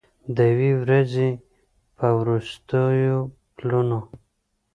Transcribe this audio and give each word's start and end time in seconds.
د 0.35 0.37
یوې 0.51 0.71
ورځې 0.81 1.29
په 1.97 2.07
وروستیو 2.19 3.17
پلونو 3.57 3.99